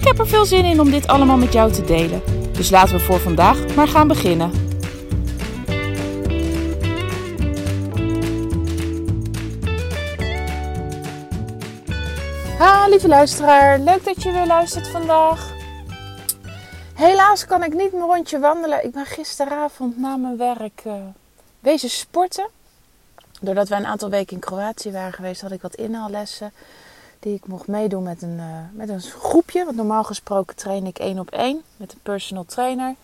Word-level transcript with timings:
Ik 0.00 0.06
heb 0.06 0.18
er 0.18 0.28
veel 0.28 0.44
zin 0.44 0.64
in 0.64 0.80
om 0.80 0.90
dit 0.90 1.06
allemaal 1.06 1.36
met 1.36 1.52
jou 1.52 1.72
te 1.72 1.84
delen. 1.84 2.22
Dus 2.52 2.70
laten 2.70 2.94
we 2.94 3.00
voor 3.00 3.20
vandaag 3.20 3.74
maar 3.74 3.88
gaan 3.88 4.08
beginnen. 4.08 4.50
Ha, 12.58 12.88
lieve 12.88 13.08
luisteraar, 13.08 13.78
leuk 13.78 14.04
dat 14.04 14.22
je 14.22 14.32
weer 14.32 14.46
luistert 14.46 14.88
vandaag. 14.88 15.52
Helaas 16.94 17.46
kan 17.46 17.62
ik 17.62 17.74
niet 17.74 17.92
mijn 17.92 18.04
rondje 18.04 18.38
wandelen. 18.38 18.84
Ik 18.84 18.92
ben 18.92 19.06
gisteravond 19.06 19.98
na 19.98 20.16
mijn 20.16 20.36
werk 20.36 20.82
uh, 20.86 20.94
wezen 21.60 21.90
sporten. 21.90 22.48
Doordat 23.40 23.68
wij 23.68 23.78
een 23.78 23.86
aantal 23.86 24.10
weken 24.10 24.34
in 24.34 24.40
Kroatië 24.40 24.92
waren 24.92 25.12
geweest, 25.12 25.40
had 25.40 25.52
ik 25.52 25.62
wat 25.62 25.74
inhaallessen 25.74 26.52
die 27.20 27.34
ik 27.34 27.46
mocht 27.46 27.66
meedoen 27.66 28.02
met 28.02 28.22
een, 28.22 28.36
uh, 28.36 28.44
met 28.72 28.88
een 28.88 29.00
groepje. 29.00 29.64
Want 29.64 29.76
normaal 29.76 30.04
gesproken 30.04 30.56
train 30.56 30.86
ik 30.86 30.98
één 30.98 31.18
op 31.18 31.30
één 31.30 31.62
met 31.76 31.92
een 31.92 32.00
personal 32.02 32.44
trainer. 32.44 32.94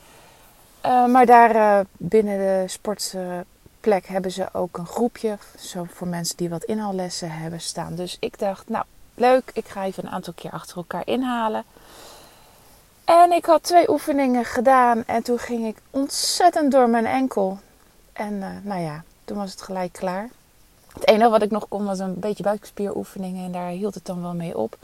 Uh, 0.87 1.07
maar 1.07 1.27
daar 1.27 1.55
uh, 1.55 1.81
binnen 1.93 2.39
de 2.39 2.65
sportplek 2.67 4.07
hebben 4.07 4.31
ze 4.31 4.49
ook 4.53 4.79
een 4.79 4.87
groepje. 4.87 5.39
Zo 5.59 5.87
voor 5.91 6.09
mensen 6.09 6.37
die 6.37 6.49
wat 6.49 6.65
inhaallessen 6.65 7.31
hebben 7.31 7.61
staan. 7.61 7.95
Dus 7.95 8.17
ik 8.21 8.39
dacht, 8.39 8.69
nou 8.69 8.85
leuk, 9.15 9.51
ik 9.53 9.69
ga 9.69 9.85
even 9.85 10.05
een 10.05 10.11
aantal 10.11 10.33
keer 10.33 10.51
achter 10.51 10.77
elkaar 10.77 11.07
inhalen. 11.07 11.65
En 13.05 13.33
ik 13.33 13.45
had 13.45 13.63
twee 13.63 13.91
oefeningen 13.91 14.45
gedaan 14.45 15.05
en 15.05 15.23
toen 15.23 15.39
ging 15.39 15.67
ik 15.67 15.77
ontzettend 15.91 16.73
door 16.73 16.89
mijn 16.89 17.07
enkel. 17.07 17.59
En 18.13 18.63
nou 18.63 18.81
ja, 18.81 19.05
toen 19.25 19.37
was 19.37 19.51
het 19.51 19.63
gelijk 19.63 19.93
klaar. 19.93 20.29
Het 20.97 21.09
enige 21.09 21.31
wat 21.31 21.43
ik 21.43 21.51
nog 21.51 21.69
kon 21.69 21.85
was 21.85 21.99
een 21.99 22.21
beetje 22.21 22.43
buikspieroefeningen 22.43 23.45
en 23.45 23.53
daar 23.53 23.69
hield 23.69 23.95
het 23.95 24.07
dan 24.07 24.23
wel 24.23 24.35
mee 24.35 24.59
op. 24.59 24.77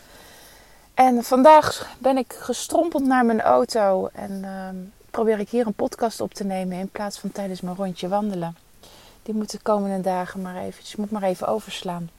En 0.94 1.24
vandaag 1.24 1.94
ben 1.98 2.16
ik 2.16 2.32
gestrompeld 2.32 3.04
naar 3.04 3.24
mijn 3.24 3.40
auto 3.40 4.08
en 4.12 4.30
uh, 4.30 4.68
probeer 5.10 5.38
ik 5.38 5.48
hier 5.48 5.66
een 5.66 5.74
podcast 5.74 6.20
op 6.20 6.34
te 6.34 6.44
nemen 6.44 6.78
in 6.78 6.88
plaats 6.88 7.18
van 7.18 7.32
tijdens 7.32 7.60
mijn 7.60 7.76
rondje 7.76 8.08
wandelen. 8.08 8.56
Die 9.22 9.34
moet 9.34 9.50
de 9.50 9.58
komende 9.62 10.00
dagen 10.00 10.42
maar 10.42 10.62
moet 10.96 11.10
maar 11.10 11.22
even 11.22 11.46
overslaan. 11.46 12.10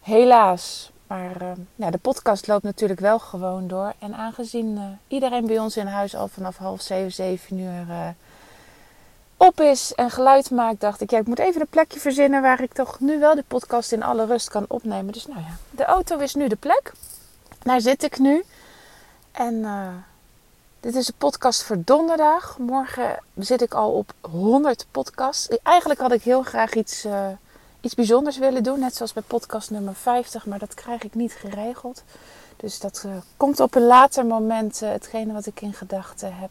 Helaas, 0.00 0.90
maar 1.06 1.42
uh, 1.42 1.48
ja, 1.74 1.90
de 1.90 1.98
podcast 1.98 2.46
loopt 2.46 2.62
natuurlijk 2.62 3.00
wel 3.00 3.18
gewoon 3.18 3.68
door. 3.68 3.92
En 3.98 4.14
aangezien 4.14 4.76
uh, 4.76 4.82
iedereen 5.08 5.46
bij 5.46 5.58
ons 5.58 5.76
in 5.76 5.86
huis 5.86 6.16
al 6.16 6.28
vanaf 6.28 6.56
half 6.56 6.80
zeven, 6.80 7.12
zeven 7.12 7.58
uur 7.58 7.86
eh, 7.88 8.08
op 9.36 9.60
is 9.60 9.94
en 9.94 10.10
geluid 10.10 10.50
maakt, 10.50 10.80
dacht 10.80 11.00
ik, 11.00 11.10
ja, 11.10 11.18
ik 11.18 11.26
moet 11.26 11.38
even 11.38 11.60
een 11.60 11.66
plekje 11.66 12.00
verzinnen 12.00 12.42
waar 12.42 12.62
ik 12.62 12.72
toch 12.72 13.00
nu 13.00 13.18
wel 13.18 13.34
de 13.34 13.44
podcast 13.48 13.92
in 13.92 14.02
alle 14.02 14.26
rust 14.26 14.48
kan 14.48 14.64
opnemen. 14.68 15.12
Dus 15.12 15.26
nou 15.26 15.40
ja, 15.40 15.56
de 15.70 15.84
auto 15.84 16.18
is 16.18 16.34
nu 16.34 16.48
de 16.48 16.56
plek. 16.56 16.92
Daar 17.62 17.80
zit 17.80 18.02
ik 18.02 18.18
nu. 18.18 18.44
En 19.32 19.54
uh, 19.54 19.88
dit 20.80 20.94
is 20.94 21.06
de 21.06 21.14
podcast 21.18 21.62
voor 21.62 21.76
donderdag. 21.84 22.58
Morgen 22.58 23.18
zit 23.34 23.62
ik 23.62 23.74
al 23.74 23.92
op 23.92 24.12
100 24.20 24.86
podcasts. 24.90 25.48
Eigenlijk 25.62 26.00
had 26.00 26.12
ik 26.12 26.22
heel 26.22 26.42
graag 26.42 26.74
iets, 26.74 27.04
uh, 27.04 27.26
iets 27.80 27.94
bijzonders 27.94 28.38
willen 28.38 28.62
doen, 28.62 28.80
net 28.80 28.94
zoals 28.94 29.12
bij 29.12 29.22
podcast 29.26 29.70
nummer 29.70 29.94
50, 29.94 30.46
maar 30.46 30.58
dat 30.58 30.74
krijg 30.74 31.02
ik 31.02 31.14
niet 31.14 31.32
geregeld. 31.32 32.02
Dus 32.56 32.78
dat 32.80 33.04
komt 33.36 33.60
op 33.60 33.74
een 33.74 33.86
later 33.86 34.26
moment, 34.26 34.80
hetgene 34.80 35.32
wat 35.32 35.46
ik 35.46 35.60
in 35.60 35.72
gedachten 35.72 36.36
heb. 36.36 36.50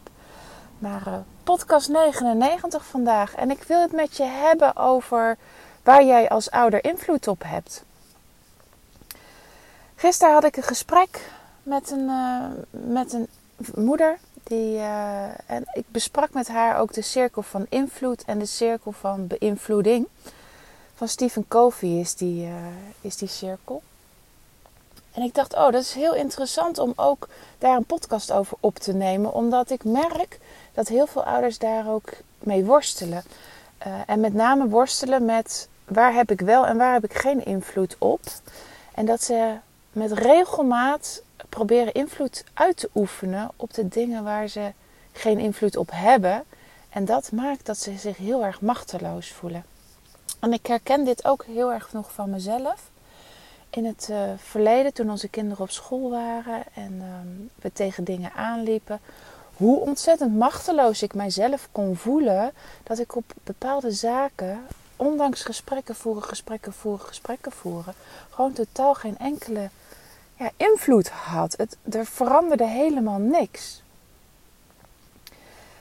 Maar 0.78 1.24
podcast 1.44 1.88
99 1.88 2.86
vandaag. 2.86 3.34
En 3.34 3.50
ik 3.50 3.62
wil 3.62 3.80
het 3.80 3.92
met 3.92 4.16
je 4.16 4.24
hebben 4.24 4.76
over 4.76 5.36
waar 5.82 6.04
jij 6.04 6.28
als 6.28 6.50
ouder 6.50 6.84
invloed 6.84 7.28
op 7.28 7.42
hebt. 7.46 7.84
Gisteren 9.94 10.34
had 10.34 10.44
ik 10.44 10.56
een 10.56 10.62
gesprek 10.62 11.30
met 11.62 11.90
een, 11.90 12.08
uh, 12.08 12.44
met 12.70 13.12
een 13.12 13.28
moeder. 13.74 14.18
Die, 14.42 14.76
uh, 14.76 15.50
en 15.50 15.64
ik 15.72 15.84
besprak 15.88 16.32
met 16.32 16.48
haar 16.48 16.78
ook 16.78 16.92
de 16.92 17.02
cirkel 17.02 17.42
van 17.42 17.66
invloed 17.68 18.24
en 18.24 18.38
de 18.38 18.46
cirkel 18.46 18.92
van 18.92 19.26
beïnvloeding. 19.26 20.08
Van 20.94 21.08
Stephen 21.08 21.48
Covey 21.48 21.88
is 22.00 22.14
die, 22.14 22.48
is 23.00 23.16
die 23.16 23.28
cirkel. 23.28 23.82
En 25.16 25.22
ik 25.22 25.34
dacht, 25.34 25.54
oh, 25.54 25.70
dat 25.70 25.82
is 25.82 25.92
heel 25.92 26.14
interessant 26.14 26.78
om 26.78 26.92
ook 26.96 27.28
daar 27.58 27.76
een 27.76 27.84
podcast 27.84 28.32
over 28.32 28.56
op 28.60 28.78
te 28.78 28.92
nemen. 28.92 29.32
Omdat 29.32 29.70
ik 29.70 29.84
merk 29.84 30.38
dat 30.74 30.88
heel 30.88 31.06
veel 31.06 31.24
ouders 31.24 31.58
daar 31.58 31.88
ook 31.88 32.12
mee 32.38 32.64
worstelen. 32.64 33.22
Uh, 33.86 33.94
en 34.06 34.20
met 34.20 34.34
name 34.34 34.68
worstelen 34.68 35.24
met 35.24 35.68
waar 35.84 36.14
heb 36.14 36.30
ik 36.30 36.40
wel 36.40 36.66
en 36.66 36.76
waar 36.76 36.92
heb 36.92 37.04
ik 37.04 37.14
geen 37.14 37.44
invloed 37.44 37.96
op. 37.98 38.20
En 38.94 39.06
dat 39.06 39.22
ze 39.22 39.54
met 39.92 40.12
regelmaat 40.12 41.22
proberen 41.48 41.92
invloed 41.92 42.44
uit 42.54 42.76
te 42.76 42.90
oefenen 42.94 43.50
op 43.56 43.74
de 43.74 43.88
dingen 43.88 44.24
waar 44.24 44.48
ze 44.48 44.72
geen 45.12 45.38
invloed 45.38 45.76
op 45.76 45.90
hebben. 45.92 46.44
En 46.88 47.04
dat 47.04 47.32
maakt 47.32 47.66
dat 47.66 47.78
ze 47.78 47.98
zich 47.98 48.16
heel 48.16 48.44
erg 48.44 48.60
machteloos 48.60 49.32
voelen. 49.32 49.64
En 50.40 50.52
ik 50.52 50.66
herken 50.66 51.04
dit 51.04 51.24
ook 51.24 51.44
heel 51.44 51.72
erg 51.72 51.92
nog 51.92 52.12
van 52.12 52.30
mezelf. 52.30 52.90
In 53.70 53.84
het 53.84 54.08
uh, 54.10 54.30
verleden, 54.36 54.92
toen 54.92 55.10
onze 55.10 55.28
kinderen 55.28 55.62
op 55.62 55.70
school 55.70 56.10
waren 56.10 56.62
en 56.74 57.02
um, 57.02 57.50
we 57.60 57.72
tegen 57.72 58.04
dingen 58.04 58.32
aanliepen, 58.32 59.00
hoe 59.56 59.80
ontzettend 59.80 60.36
machteloos 60.36 61.02
ik 61.02 61.14
mijzelf 61.14 61.68
kon 61.72 61.96
voelen 61.96 62.52
dat 62.82 62.98
ik 62.98 63.16
op 63.16 63.24
bepaalde 63.44 63.92
zaken, 63.92 64.66
ondanks 64.96 65.42
gesprekken 65.42 65.94
voeren, 65.94 66.22
gesprekken 66.22 66.72
voeren, 66.72 67.06
gesprekken 67.06 67.52
voeren, 67.52 67.94
gewoon 68.30 68.52
totaal 68.52 68.94
geen 68.94 69.18
enkele 69.18 69.68
ja, 70.36 70.50
invloed 70.56 71.08
had. 71.08 71.56
Het, 71.56 71.76
er 71.90 72.06
veranderde 72.06 72.66
helemaal 72.66 73.18
niks. 73.18 73.82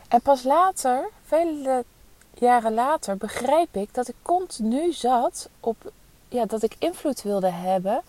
En 0.07 0.21
pas 0.21 0.43
later, 0.43 1.09
vele 1.25 1.85
jaren 2.33 2.73
later, 2.73 3.17
begreep 3.17 3.75
ik 3.75 3.93
dat 3.93 4.07
ik 4.07 4.15
continu 4.21 4.93
zat 4.93 5.49
op 5.59 5.91
ja, 6.35 6.45
dat 6.45 6.63
ik 6.63 6.75
invloed 6.79 7.21
wilde 7.21 7.49
hebben 7.49 8.01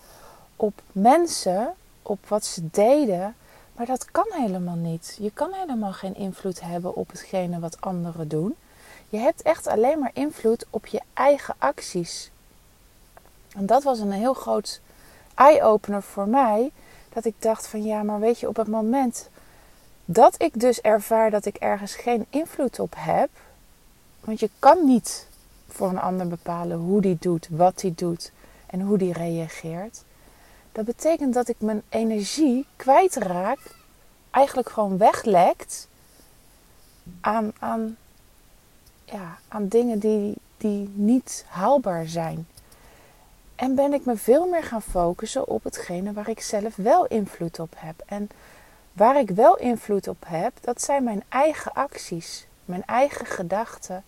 op 0.55 0.81
mensen, 0.91 1.73
op 2.01 2.27
wat 2.27 2.45
ze 2.45 2.69
deden 2.71 3.35
maar 3.77 3.85
dat 3.85 4.11
kan 4.11 4.27
helemaal 4.29 4.75
niet. 4.75 5.17
Je 5.19 5.31
kan 5.31 5.53
helemaal 5.53 5.93
geen 5.93 6.15
invloed 6.15 6.61
hebben 6.61 6.95
op 6.95 7.11
hetgene 7.11 7.59
wat 7.59 7.81
anderen 7.81 8.27
doen. 8.27 8.55
Je 9.09 9.17
hebt 9.17 9.41
echt 9.41 9.67
alleen 9.67 9.99
maar 9.99 10.11
invloed 10.13 10.65
op 10.69 10.85
je 10.85 11.01
eigen 11.13 11.55
acties. 11.57 12.31
En 13.55 13.65
dat 13.65 13.83
was 13.83 13.99
een 13.99 14.11
heel 14.11 14.33
groot 14.33 14.81
eye-opener 15.35 16.03
voor 16.03 16.27
mij. 16.27 16.71
Dat 17.13 17.25
ik 17.25 17.33
dacht 17.39 17.67
van 17.67 17.83
ja, 17.83 18.03
maar 18.03 18.19
weet 18.19 18.39
je, 18.39 18.47
op 18.47 18.55
het 18.55 18.67
moment 18.67 19.29
dat 20.05 20.41
ik 20.41 20.59
dus 20.59 20.81
ervaar 20.81 21.31
dat 21.31 21.45
ik 21.45 21.55
ergens 21.55 21.95
geen 21.95 22.25
invloed 22.29 22.79
op 22.79 22.93
heb. 22.97 23.29
Want 24.19 24.39
je 24.39 24.49
kan 24.59 24.85
niet 24.85 25.27
voor 25.77 25.89
een 25.89 25.99
ander 25.99 26.27
bepalen 26.27 26.77
hoe 26.77 27.01
die 27.01 27.17
doet, 27.19 27.47
wat 27.51 27.79
die 27.79 27.95
doet 27.95 28.31
en 28.65 28.81
hoe 28.81 28.97
die 28.97 29.13
reageert. 29.13 30.03
Dat 30.71 30.85
betekent 30.85 31.33
dat 31.33 31.47
ik 31.47 31.55
mijn 31.59 31.81
energie 31.89 32.65
kwijtraak, 32.75 33.59
eigenlijk 34.31 34.69
gewoon 34.69 34.97
weglekt 34.97 35.87
aan, 37.21 37.51
aan, 37.59 37.97
ja, 39.05 39.37
aan 39.47 39.67
dingen 39.67 39.99
die, 39.99 40.35
die 40.57 40.89
niet 40.93 41.45
haalbaar 41.47 42.07
zijn. 42.07 42.47
En 43.55 43.75
ben 43.75 43.93
ik 43.93 44.05
me 44.05 44.17
veel 44.17 44.47
meer 44.47 44.63
gaan 44.63 44.81
focussen 44.81 45.47
op 45.47 45.63
hetgene 45.63 46.13
waar 46.13 46.29
ik 46.29 46.41
zelf 46.41 46.75
wel 46.75 47.05
invloed 47.05 47.59
op 47.59 47.73
heb. 47.77 48.03
En 48.05 48.29
waar 48.93 49.19
ik 49.19 49.29
wel 49.29 49.57
invloed 49.57 50.07
op 50.07 50.23
heb, 50.27 50.53
dat 50.61 50.81
zijn 50.81 51.03
mijn 51.03 51.23
eigen 51.29 51.73
acties, 51.73 52.47
mijn 52.65 52.85
eigen 52.85 53.25
gedachten 53.25 54.03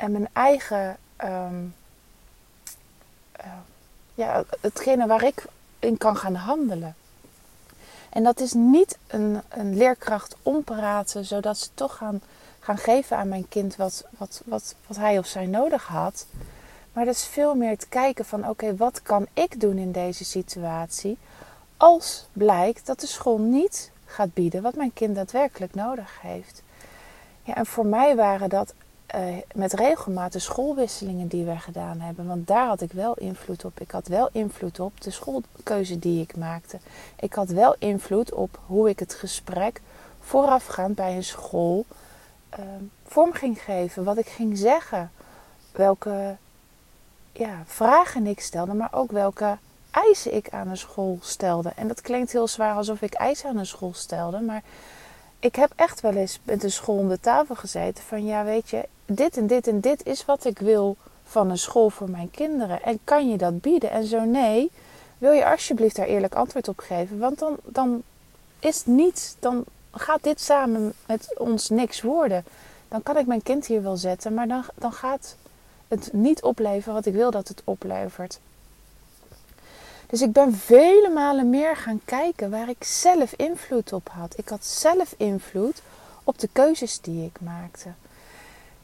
en 0.00 0.12
mijn 0.12 0.28
eigen. 0.32 0.96
Um, 1.24 1.74
uh, 3.40 3.46
ja, 4.14 4.44
hetgene 4.60 5.06
waar 5.06 5.22
ik 5.22 5.44
in 5.78 5.98
kan 5.98 6.16
gaan 6.16 6.34
handelen. 6.34 6.94
En 8.10 8.22
dat 8.22 8.40
is 8.40 8.52
niet 8.52 8.98
een, 9.06 9.40
een 9.48 9.76
leerkracht 9.76 10.36
ompraten, 10.42 11.24
zodat 11.24 11.58
ze 11.58 11.68
toch 11.74 11.96
gaan, 11.96 12.20
gaan 12.60 12.78
geven 12.78 13.16
aan 13.16 13.28
mijn 13.28 13.48
kind 13.48 13.76
wat, 13.76 14.04
wat, 14.18 14.42
wat, 14.44 14.74
wat 14.86 14.96
hij 14.96 15.18
of 15.18 15.26
zij 15.26 15.46
nodig 15.46 15.86
had. 15.86 16.26
Maar 16.92 17.04
dat 17.04 17.14
is 17.14 17.24
veel 17.24 17.54
meer 17.54 17.70
het 17.70 17.88
kijken 17.88 18.24
van 18.24 18.48
oké, 18.48 18.76
wat 18.76 19.02
kan 19.02 19.26
ik 19.32 19.60
doen 19.60 19.78
in 19.78 19.92
deze 19.92 20.24
situatie 20.24 21.18
als 21.76 22.26
blijkt 22.32 22.86
dat 22.86 23.00
de 23.00 23.06
school 23.06 23.38
niet 23.38 23.90
gaat 24.04 24.34
bieden 24.34 24.62
wat 24.62 24.74
mijn 24.74 24.92
kind 24.92 25.14
daadwerkelijk 25.14 25.74
nodig 25.74 26.20
heeft. 26.20 26.62
Ja, 27.42 27.54
en 27.54 27.66
voor 27.66 27.86
mij 27.86 28.16
waren 28.16 28.48
dat 28.48 28.74
uh, 29.14 29.36
met 29.54 29.72
regelmaat 29.72 30.34
schoolwisselingen 30.36 31.28
die 31.28 31.44
we 31.44 31.56
gedaan 31.56 32.00
hebben. 32.00 32.26
Want 32.26 32.46
daar 32.46 32.66
had 32.66 32.80
ik 32.80 32.92
wel 32.92 33.14
invloed 33.14 33.64
op. 33.64 33.80
Ik 33.80 33.90
had 33.90 34.06
wel 34.06 34.28
invloed 34.32 34.80
op 34.80 35.00
de 35.00 35.10
schoolkeuze 35.10 35.98
die 35.98 36.22
ik 36.22 36.36
maakte. 36.36 36.78
Ik 37.16 37.32
had 37.32 37.48
wel 37.48 37.76
invloed 37.78 38.32
op 38.32 38.58
hoe 38.66 38.88
ik 38.88 38.98
het 38.98 39.14
gesprek 39.14 39.80
voorafgaand 40.20 40.94
bij 40.94 41.16
een 41.16 41.24
school 41.24 41.84
uh, 42.58 42.64
vorm 43.06 43.32
ging 43.32 43.62
geven. 43.62 44.04
Wat 44.04 44.18
ik 44.18 44.28
ging 44.28 44.58
zeggen. 44.58 45.10
Welke 45.72 46.36
ja, 47.32 47.62
vragen 47.66 48.26
ik 48.26 48.40
stelde, 48.40 48.74
maar 48.74 48.92
ook 48.92 49.10
welke 49.10 49.58
eisen 49.90 50.34
ik 50.34 50.50
aan 50.50 50.68
een 50.68 50.76
school 50.76 51.18
stelde. 51.20 51.72
En 51.76 51.88
dat 51.88 52.00
klinkt 52.00 52.32
heel 52.32 52.48
zwaar 52.48 52.74
alsof 52.74 53.02
ik 53.02 53.14
eisen 53.14 53.48
aan 53.48 53.56
een 53.56 53.66
school 53.66 53.94
stelde. 53.94 54.40
Maar 54.40 54.62
ik 55.38 55.54
heb 55.54 55.72
echt 55.76 56.00
wel 56.00 56.14
eens 56.14 56.40
met 56.42 56.62
een 56.62 56.70
school 56.70 56.96
om 56.96 57.08
de 57.08 57.20
tafel 57.20 57.54
gezeten. 57.54 58.04
Van 58.04 58.24
ja, 58.24 58.44
weet 58.44 58.70
je, 58.70 58.88
dit 59.14 59.36
en 59.36 59.46
dit 59.46 59.66
en 59.66 59.80
dit 59.80 60.06
is 60.06 60.24
wat 60.24 60.44
ik 60.44 60.58
wil 60.58 60.96
van 61.24 61.50
een 61.50 61.58
school 61.58 61.90
voor 61.90 62.10
mijn 62.10 62.30
kinderen. 62.30 62.82
En 62.82 62.98
kan 63.04 63.28
je 63.28 63.36
dat 63.36 63.60
bieden? 63.60 63.90
En 63.90 64.04
zo 64.04 64.24
nee, 64.24 64.70
wil 65.18 65.32
je 65.32 65.50
alsjeblieft 65.50 65.96
daar 65.96 66.06
eerlijk 66.06 66.34
antwoord 66.34 66.68
op 66.68 66.78
geven? 66.78 67.18
Want 67.18 67.38
dan, 67.38 67.56
dan 67.64 68.02
is 68.58 68.86
niet, 68.86 69.36
dan 69.38 69.64
gaat 69.92 70.22
dit 70.22 70.40
samen 70.40 70.92
met 71.06 71.38
ons 71.38 71.68
niks 71.68 72.02
worden. 72.02 72.44
Dan 72.88 73.02
kan 73.02 73.16
ik 73.16 73.26
mijn 73.26 73.42
kind 73.42 73.66
hier 73.66 73.82
wel 73.82 73.96
zetten, 73.96 74.34
maar 74.34 74.48
dan, 74.48 74.64
dan 74.74 74.92
gaat 74.92 75.36
het 75.88 76.12
niet 76.12 76.42
opleveren 76.42 76.94
wat 76.94 77.06
ik 77.06 77.14
wil 77.14 77.30
dat 77.30 77.48
het 77.48 77.62
oplevert. 77.64 78.40
Dus 80.06 80.22
ik 80.22 80.32
ben 80.32 80.54
vele 80.54 81.10
malen 81.14 81.50
meer 81.50 81.76
gaan 81.76 82.00
kijken 82.04 82.50
waar 82.50 82.68
ik 82.68 82.84
zelf 82.84 83.32
invloed 83.36 83.92
op 83.92 84.08
had. 84.08 84.38
Ik 84.38 84.48
had 84.48 84.64
zelf 84.64 85.14
invloed 85.16 85.82
op 86.24 86.38
de 86.38 86.48
keuzes 86.52 87.00
die 87.00 87.24
ik 87.24 87.40
maakte. 87.40 87.88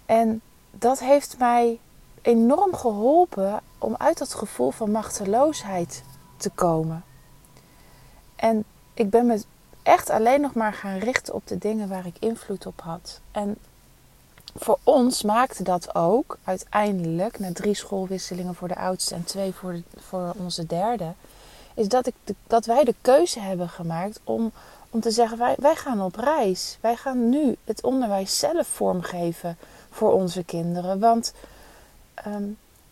En 0.06 0.41
dat 0.70 0.99
heeft 0.99 1.38
mij 1.38 1.79
enorm 2.23 2.75
geholpen 2.75 3.61
om 3.79 3.94
uit 3.99 4.19
dat 4.19 4.35
gevoel 4.35 4.70
van 4.70 4.91
machteloosheid 4.91 6.03
te 6.37 6.50
komen. 6.50 7.05
En 8.37 8.64
ik 8.94 9.11
ben 9.11 9.26
me 9.26 9.43
echt 9.82 10.11
alleen 10.11 10.41
nog 10.41 10.55
maar 10.55 10.73
gaan 10.73 10.99
richten 10.99 11.35
op 11.35 11.47
de 11.47 11.58
dingen 11.58 11.88
waar 11.88 12.06
ik 12.06 12.17
invloed 12.19 12.67
op 12.67 12.81
had. 12.81 13.20
En 13.31 13.56
voor 14.55 14.79
ons 14.82 15.23
maakte 15.23 15.62
dat 15.62 15.94
ook 15.94 16.38
uiteindelijk, 16.44 17.38
na 17.38 17.52
drie 17.52 17.75
schoolwisselingen 17.75 18.55
voor 18.55 18.69
de 18.69 18.76
oudste 18.76 19.14
en 19.14 19.25
twee 19.25 19.55
voor, 19.55 19.82
voor 19.97 20.35
onze 20.37 20.67
derde, 20.67 21.12
is 21.75 21.88
dat, 21.88 22.06
ik 22.06 22.14
dat 22.47 22.67
wij 22.67 22.85
de 22.85 22.94
keuze 23.00 23.41
hebben 23.41 23.69
gemaakt 23.69 24.20
om, 24.25 24.52
om 24.91 25.00
te 25.00 25.11
zeggen: 25.11 25.38
wij, 25.38 25.55
wij 25.59 25.76
gaan 25.76 26.00
op 26.00 26.17
reis. 26.17 26.79
Wij 26.81 26.97
gaan 26.97 27.29
nu 27.29 27.56
het 27.64 27.82
onderwijs 27.82 28.38
zelf 28.38 28.67
vormgeven 28.67 29.59
voor 29.96 30.12
onze 30.12 30.44
kinderen. 30.44 30.98
Want 30.98 31.32
ehm, 32.14 32.48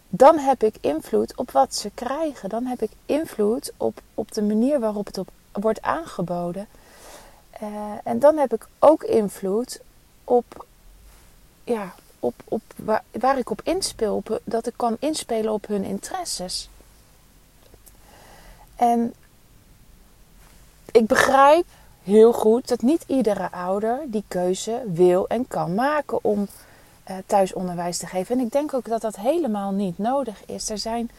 dan 0.09 0.39
heb 0.39 0.63
ik 0.63 0.77
invloed 0.81 1.37
op 1.37 1.51
wat 1.51 1.75
ze 1.75 1.91
krijgen. 1.95 2.49
Dan 2.49 2.65
heb 2.67 2.83
ik 2.83 2.91
invloed 3.07 3.73
op, 3.77 4.01
op 4.15 4.33
de 4.33 4.43
manier 4.43 4.81
waarop 4.81 5.07
het 5.07 5.19
op, 5.19 5.29
wordt 5.53 5.83
aangeboden. 5.83 6.67
Uh, 7.63 7.69
en 8.05 8.19
dan 8.19 8.37
heb 8.37 8.55
ik 8.55 8.67
ook 8.79 9.03
invloed 9.03 9.81
op 10.25 10.67
ja, 11.65 11.95
op, 12.21 12.35
op 12.45 12.63
waar, 13.11 13.39
ik 13.39 13.51
op 13.51 13.61
inspeel, 13.65 14.23
dat 14.45 14.67
ik 14.67 14.75
kan 14.77 14.97
inspelen 14.99 15.53
op 15.53 15.67
hun 15.67 15.85
interesses. 15.85 16.69
En 18.77 19.15
ik 20.93 21.07
begrijp 21.07 21.67
heel 22.03 22.33
goed 22.33 22.69
dat 22.69 22.83
niet 22.83 23.05
iedere 23.07 23.51
ouder 23.51 24.01
die 24.07 24.25
keuze 24.29 24.83
wil 24.87 25.29
en 25.29 25.49
kan 25.49 25.75
maken 25.75 26.19
om 26.25 26.49
thuisonderwijs 27.27 27.99
te 27.99 28.07
geven. 28.07 28.39
En 28.39 28.45
ik 28.45 28.53
denk 28.53 28.75
ook 28.75 28.89
dat 28.89 29.01
dat 29.01 29.17
helemaal 29.17 29.73
niet 29.73 29.99
nodig 29.99 30.45
is. 30.47 30.71
Er 30.71 30.79
zijn 30.79 31.11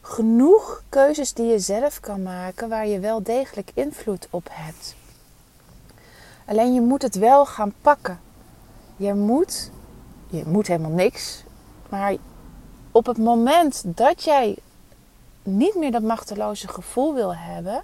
genoeg 0.00 0.82
keuzes 0.88 1.32
die 1.32 1.46
je 1.46 1.58
zelf 1.58 2.00
kan 2.00 2.22
maken 2.22 2.68
waar 2.68 2.86
je 2.86 2.98
wel 2.98 3.22
degelijk 3.22 3.70
invloed 3.74 4.26
op 4.30 4.48
hebt. 4.50 4.94
Alleen 6.44 6.74
je 6.74 6.80
moet 6.80 7.02
het 7.02 7.14
wel 7.14 7.46
gaan 7.46 7.74
pakken 7.80 8.18
je 8.96 9.14
moet, 9.14 9.70
je 10.30 10.42
moet 10.46 10.66
helemaal 10.66 10.90
niks, 10.90 11.42
maar 11.88 12.16
op 12.90 13.06
het 13.06 13.18
moment 13.18 13.82
dat 13.84 14.24
jij 14.24 14.56
niet 15.42 15.74
meer 15.74 15.90
dat 15.90 16.02
machteloze 16.02 16.68
gevoel 16.68 17.14
wil 17.14 17.34
hebben, 17.34 17.82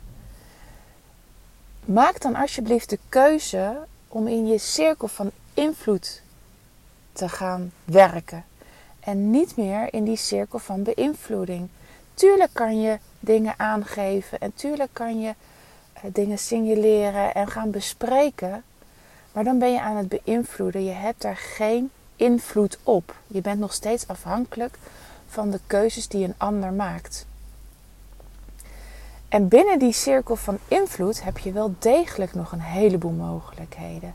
maak 1.84 2.20
dan 2.20 2.34
alsjeblieft 2.34 2.90
de 2.90 2.98
keuze 3.08 3.76
om 4.08 4.26
in 4.26 4.46
je 4.46 4.58
cirkel 4.58 5.08
van 5.08 5.30
invloed 5.54 6.22
te 7.12 7.28
gaan 7.28 7.72
werken. 7.84 8.44
En 9.00 9.30
niet 9.30 9.56
meer 9.56 9.92
in 9.94 10.04
die 10.04 10.16
cirkel 10.16 10.58
van 10.58 10.82
beïnvloeding. 10.82 11.68
Tuurlijk 12.14 12.50
kan 12.52 12.80
je 12.80 12.98
dingen 13.20 13.54
aangeven 13.56 14.40
en 14.40 14.54
tuurlijk 14.54 14.90
kan 14.92 15.20
je 15.20 15.34
eh, 15.92 16.02
dingen 16.12 16.38
signaleren 16.38 17.34
en 17.34 17.48
gaan 17.48 17.70
bespreken. 17.70 18.62
Maar 19.32 19.44
dan 19.44 19.58
ben 19.58 19.72
je 19.72 19.80
aan 19.80 19.96
het 19.96 20.08
beïnvloeden. 20.08 20.84
Je 20.84 20.90
hebt 20.90 21.22
daar 21.22 21.36
geen 21.36 21.90
invloed 22.16 22.78
op. 22.82 23.14
Je 23.26 23.40
bent 23.40 23.60
nog 23.60 23.72
steeds 23.72 24.08
afhankelijk 24.08 24.78
van 25.26 25.50
de 25.50 25.60
keuzes 25.66 26.08
die 26.08 26.24
een 26.24 26.34
ander 26.36 26.72
maakt. 26.72 27.26
En 29.28 29.48
binnen 29.48 29.78
die 29.78 29.92
cirkel 29.92 30.36
van 30.36 30.58
invloed 30.68 31.22
heb 31.22 31.38
je 31.38 31.52
wel 31.52 31.74
degelijk 31.78 32.34
nog 32.34 32.52
een 32.52 32.60
heleboel 32.60 33.12
mogelijkheden. 33.12 34.14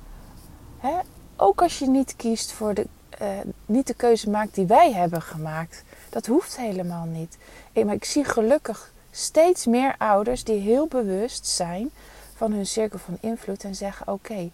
Ook 1.36 1.62
als 1.62 1.80
je 1.80 1.88
niet 1.88 2.16
kiest 2.16 2.52
voor 2.52 2.74
de, 2.74 2.88
uh, 3.22 3.28
niet 3.66 3.88
de 3.88 3.94
keuze 3.94 4.30
maakt 4.30 4.56
die 4.56 4.66
wij 4.66 4.92
hebben 4.92 5.22
gemaakt. 5.22 5.84
Dat 6.10 6.26
hoeft 6.26 6.58
helemaal 6.58 7.06
niet. 7.06 7.38
Maar 7.74 7.94
ik 7.94 8.06
zie 8.06 8.24
gelukkig 8.24 8.94
steeds 9.12 9.66
meer 9.66 9.96
ouders 9.98 10.44
die 10.44 10.60
heel 10.60 10.88
bewust 10.88 11.48
zijn 11.48 11.90
van 12.36 12.52
hun 12.52 12.66
cirkel 12.66 13.00
van 13.00 13.18
invloed 13.20 13.64
en 13.64 13.76
zeggen: 13.76 14.08
Oké, 14.08 14.50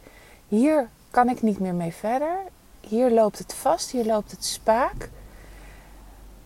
hier 0.48 0.90
kan 1.12 1.30
ik 1.30 1.42
niet 1.42 1.60
meer 1.60 1.74
mee 1.74 1.94
verder. 1.94 2.38
Hier 2.80 3.12
loopt 3.12 3.38
het 3.38 3.54
vast, 3.54 3.92
hier 3.92 4.06
loopt 4.06 4.32
het 4.32 4.46
spaak. 4.46 5.10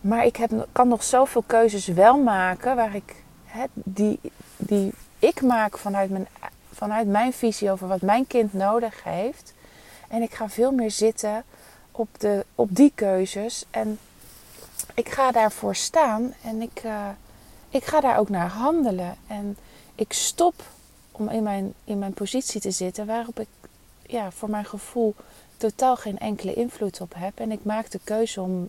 Maar 0.00 0.24
ik 0.24 0.36
heb, 0.36 0.66
kan 0.72 0.88
nog 0.88 1.02
zoveel 1.02 1.44
keuzes 1.46 1.86
wel 1.86 2.18
maken 2.18 2.76
waar 2.76 2.94
ik, 2.94 3.14
die, 3.72 4.20
die 4.56 4.92
ik 5.18 5.42
maak 5.42 5.78
vanuit 5.78 6.10
mijn, 6.10 6.28
vanuit 6.72 7.06
mijn 7.06 7.32
visie 7.32 7.70
over 7.70 7.88
wat 7.88 8.00
mijn 8.00 8.26
kind 8.26 8.52
nodig 8.52 9.04
heeft. 9.04 9.54
En 10.08 10.22
ik 10.22 10.34
ga 10.34 10.48
veel 10.48 10.72
meer 10.72 10.90
zitten 10.90 11.44
op, 11.92 12.08
de, 12.18 12.44
op 12.54 12.76
die 12.76 12.92
keuzes. 12.94 13.64
En 13.70 13.98
ik 14.94 15.08
ga 15.08 15.32
daarvoor 15.32 15.74
staan 15.74 16.34
en 16.42 16.62
ik, 16.62 16.82
uh, 16.84 17.08
ik 17.68 17.84
ga 17.84 18.00
daar 18.00 18.18
ook 18.18 18.28
naar 18.28 18.48
handelen. 18.48 19.16
En 19.26 19.56
ik 19.94 20.12
stop 20.12 20.54
om 21.12 21.28
in 21.28 21.42
mijn, 21.42 21.74
in 21.84 21.98
mijn 21.98 22.12
positie 22.12 22.60
te 22.60 22.70
zitten 22.70 23.06
waarop 23.06 23.40
ik 23.40 23.48
ja, 24.06 24.30
voor 24.30 24.50
mijn 24.50 24.64
gevoel 24.64 25.14
totaal 25.56 25.96
geen 25.96 26.18
enkele 26.18 26.54
invloed 26.54 27.00
op 27.00 27.14
heb. 27.16 27.38
En 27.38 27.52
ik 27.52 27.64
maak 27.64 27.90
de 27.90 28.00
keuze 28.04 28.40
om 28.40 28.68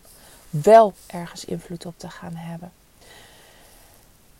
wel 0.49 0.93
ergens 1.07 1.45
invloed 1.45 1.85
op 1.85 1.93
te 1.97 2.09
gaan 2.09 2.35
hebben. 2.35 2.71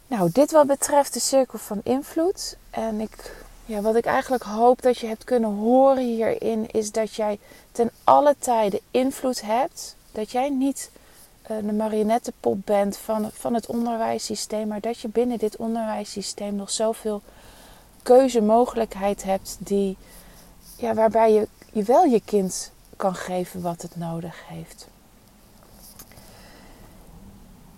Nou, 0.08 0.30
dit 0.32 0.52
wat 0.52 0.68
betreft 0.68 1.14
de 1.14 1.20
cirkel 1.20 1.60
van 1.60 1.82
invloed. 1.84 2.58
En 2.70 3.02
ik, 3.02 3.46
ja, 3.68 3.82
wat 3.82 3.96
ik 3.96 4.06
eigenlijk 4.06 4.44
hoop 4.44 4.82
dat 4.82 4.98
je 4.98 5.08
hebt 5.08 5.24
kunnen 5.24 5.50
horen 5.50 6.04
hierin, 6.04 6.72
is 6.72 6.92
dat 6.92 7.14
jij 7.14 7.40
ten 7.72 7.92
alle 8.04 8.36
tijde 8.40 8.82
invloed 8.92 9.42
hebt. 9.42 9.96
Dat 10.12 10.32
jij 10.32 10.50
niet 10.50 10.92
uh, 11.52 11.58
de 11.58 11.74
marionettenpop 11.74 12.58
bent 12.66 12.98
van, 12.98 13.30
van 13.34 13.54
het 13.54 13.66
onderwijssysteem, 13.66 14.68
maar 14.68 14.82
dat 14.82 15.00
je 15.00 15.08
binnen 15.08 15.38
dit 15.38 15.56
onderwijssysteem 15.56 16.56
nog 16.56 16.72
zoveel 16.72 17.22
keuzemogelijkheid 18.04 19.24
hebt 19.24 19.56
die 19.60 19.98
ja, 20.76 20.94
waarbij 20.94 21.34
je, 21.34 21.48
je 21.72 21.84
wel 21.84 22.04
je 22.04 22.22
kind 22.26 22.72
kan 22.96 23.16
geven 23.16 23.62
wat 23.62 23.82
het 23.82 23.96
nodig 23.96 24.36
heeft. 24.48 24.88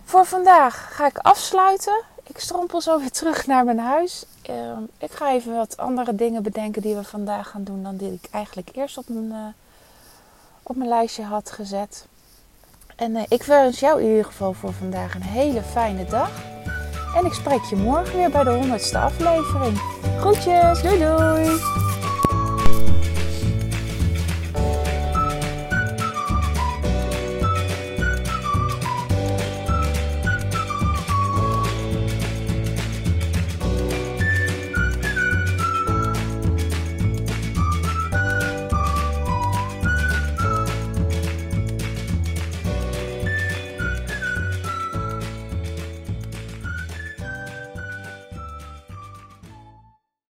Voor 0.03 0.25
vandaag 0.25 0.95
ga 0.95 1.05
ik 1.07 1.17
afsluiten. 1.17 2.03
Ik 2.23 2.39
strompel 2.39 2.81
zo 2.81 2.99
weer 2.99 3.11
terug 3.11 3.47
naar 3.47 3.65
mijn 3.65 3.79
huis. 3.79 4.25
Ehm, 4.49 4.83
ik 4.97 5.11
ga 5.11 5.31
even 5.31 5.55
wat 5.55 5.77
andere 5.77 6.15
dingen 6.15 6.43
bedenken 6.43 6.81
die 6.81 6.95
we 6.95 7.03
vandaag 7.03 7.49
gaan 7.49 7.63
doen 7.63 7.83
dan 7.83 7.97
die 7.97 8.13
ik 8.13 8.27
eigenlijk 8.31 8.69
eerst 8.73 8.97
op 8.97 9.09
mijn, 9.09 9.25
uh, 9.25 9.47
op 10.63 10.75
mijn 10.75 10.89
lijstje 10.89 11.23
had 11.23 11.51
gezet. 11.51 12.07
En 12.95 13.15
uh, 13.15 13.21
ik 13.27 13.43
wens 13.43 13.79
jou 13.79 14.01
in 14.01 14.07
ieder 14.07 14.25
geval 14.25 14.53
voor 14.53 14.73
vandaag 14.73 15.15
een 15.15 15.21
hele 15.21 15.61
fijne 15.61 16.05
dag. 16.05 16.31
En 17.15 17.25
ik 17.25 17.33
spreek 17.33 17.63
je 17.63 17.75
morgen 17.75 18.17
weer 18.17 18.31
bij 18.31 18.43
de 18.43 18.49
honderdste 18.49 18.97
aflevering. 18.97 19.77
Groetjes, 20.19 20.81
doei 20.81 20.99
doei! 20.99 21.98